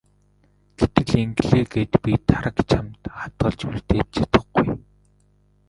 [0.79, 4.67] Гэтэл ингэлээ гээд би Тараг чамд хадгалж үлдээж чадахгүй.